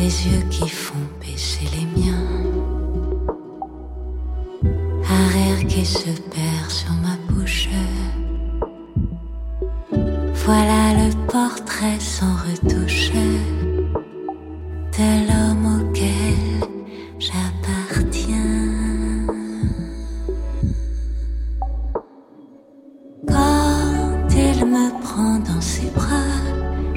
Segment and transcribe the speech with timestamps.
[0.00, 2.28] tes yeux qui font baisser les miens.
[5.18, 7.68] Un qui se perd sur ma bouche.
[10.44, 13.10] Voilà le portrait sans retouche
[14.96, 16.40] de l'homme auquel
[17.18, 18.46] j'appartiens.
[23.28, 26.40] Quand il me prend dans ses bras,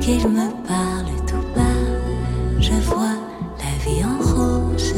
[0.00, 1.05] qu'il me parle
[2.66, 3.18] je vois
[3.62, 4.94] la vie en rose.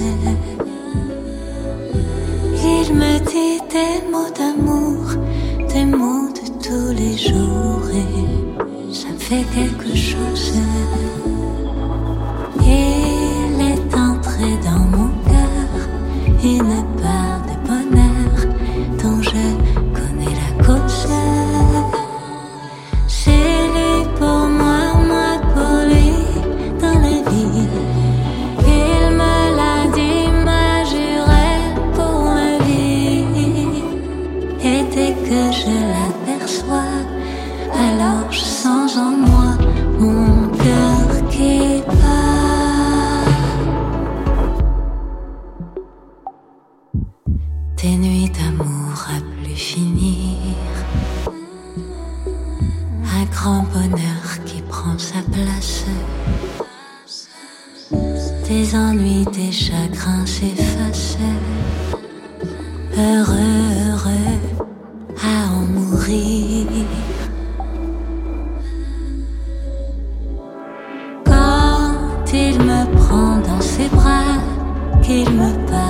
[2.65, 5.05] Il me dit des mots d'amour,
[5.73, 10.53] des mots de tous les jours et ça me fait quelque chose.
[47.83, 50.37] Des nuits d'amour à plus finir.
[53.05, 55.85] Un grand bonheur qui prend sa place.
[58.48, 61.19] Des ennuis, des chagrins s'effacent.
[62.97, 63.37] Heureux,
[63.87, 64.39] heureux
[65.23, 66.67] à en mourir.
[71.25, 74.35] Quand il me prend dans ses bras,
[75.01, 75.88] qu'il me parle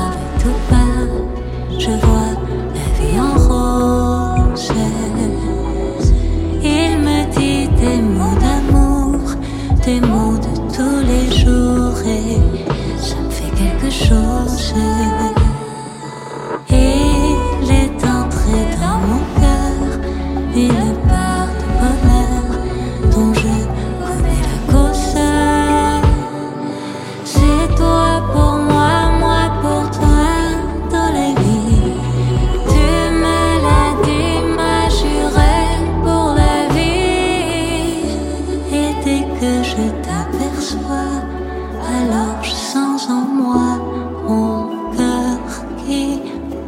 [12.99, 14.75] ça me fait quelque chose.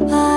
[0.02, 0.29] I